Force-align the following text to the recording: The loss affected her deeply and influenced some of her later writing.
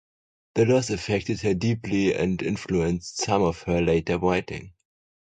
The 0.55 0.65
loss 0.65 0.89
affected 0.89 1.41
her 1.41 1.53
deeply 1.53 2.15
and 2.15 2.41
influenced 2.41 3.17
some 3.19 3.43
of 3.43 3.61
her 3.67 3.81
later 3.83 4.17
writing. 4.17 4.73